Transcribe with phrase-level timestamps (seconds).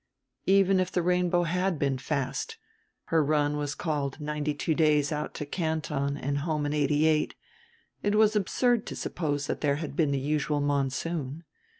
[0.47, 2.57] Even if the Rainbow had been fast
[3.13, 7.35] her run was called ninety two days out to Canton and home in eighty eight
[8.01, 11.43] it was absurd to suppose that there had been the usual monsoon.